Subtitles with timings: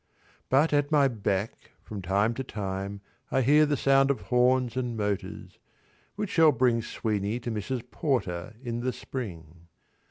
[0.49, 4.97] But at my back from time to time I hear The sound of horns and
[4.97, 5.59] motors,
[6.15, 7.83] which shall bring Sweeney to Mrs.
[7.91, 9.67] Porter in the spring.